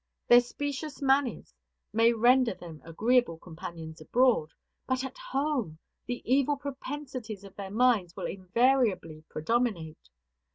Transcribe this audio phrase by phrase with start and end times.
[0.29, 1.53] Their specious manners
[1.93, 4.49] may render them agreeable companions abroad,
[4.87, 5.77] but at home
[6.07, 10.09] the evil propensities of their minds will invariably predominate.